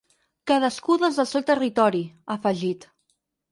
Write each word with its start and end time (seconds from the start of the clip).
Cadascú 0.51 0.95
des 1.03 1.19
del 1.19 1.27
seu 1.33 1.45
territori, 1.51 2.03
ha 2.31 2.39
afegit. 2.43 2.91